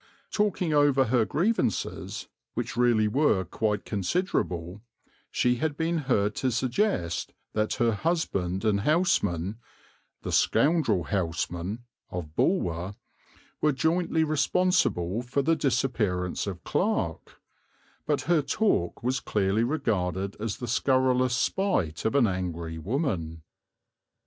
Talking 0.31 0.73
over 0.73 1.03
her 1.03 1.25
grievances, 1.25 2.27
which 2.55 2.75
really 2.75 3.07
were 3.07 3.45
quite 3.45 3.85
considerable, 3.85 4.81
she 5.29 5.57
had 5.57 5.77
been 5.77 5.99
heard 6.09 6.33
to 6.37 6.49
suggest 6.49 7.35
that 7.53 7.75
her 7.75 7.91
husband 7.91 8.65
and 8.65 8.79
Houseman, 8.79 9.59
"the 10.23 10.31
scoundrel 10.31 11.03
Houseman" 11.03 11.83
of 12.09 12.35
Bulwer, 12.35 12.95
were 13.61 13.71
jointly 13.73 14.23
responsible 14.23 15.21
for 15.21 15.43
the 15.43 15.55
disappearance 15.55 16.47
of 16.47 16.63
Clarke, 16.63 17.39
but 18.07 18.21
her 18.21 18.41
talk 18.41 19.03
was 19.03 19.19
clearly 19.19 19.63
regarded 19.63 20.35
as 20.39 20.57
the 20.57 20.67
scurrilous 20.67 21.35
spite 21.35 22.05
of 22.05 22.15
an 22.15 22.25
angry 22.25 22.79
woman. 22.79 23.43